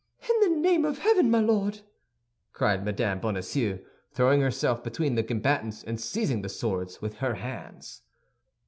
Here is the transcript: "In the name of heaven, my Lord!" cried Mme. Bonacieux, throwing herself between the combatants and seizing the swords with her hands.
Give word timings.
"In 0.27 0.39
the 0.39 0.59
name 0.59 0.83
of 0.83 0.97
heaven, 0.97 1.29
my 1.29 1.39
Lord!" 1.41 1.81
cried 2.53 2.83
Mme. 2.83 3.19
Bonacieux, 3.19 3.77
throwing 4.11 4.41
herself 4.41 4.83
between 4.83 5.13
the 5.13 5.21
combatants 5.23 5.83
and 5.83 6.01
seizing 6.01 6.41
the 6.41 6.49
swords 6.49 7.03
with 7.03 7.17
her 7.17 7.35
hands. 7.35 8.01